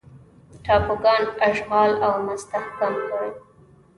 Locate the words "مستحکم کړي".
2.25-3.31